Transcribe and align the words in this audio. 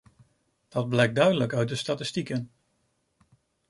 Dat 0.69 0.89
blijkt 0.89 1.15
duidelijk 1.15 1.53
uit 1.53 1.67
de 1.69 1.75
statistieken. 1.75 2.51